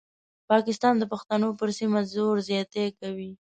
[0.51, 3.31] پاکستان د پښتنو پر سیمه زور زیاتی کوي.